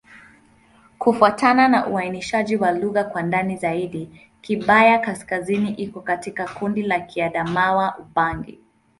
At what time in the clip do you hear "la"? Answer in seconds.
6.83-6.99